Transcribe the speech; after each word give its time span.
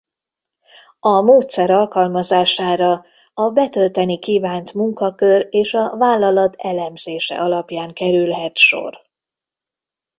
A 0.99 1.21
módszer 1.21 1.69
alkalmazására 1.69 3.05
a 3.33 3.49
betölteni 3.49 4.19
kívánt 4.19 4.73
munkakör 4.73 5.47
és 5.49 5.73
a 5.73 5.97
vállalat 5.97 6.55
elemzése 6.57 7.39
alapján 7.41 7.93
kerülhet 7.93 8.57
sor. 8.57 8.99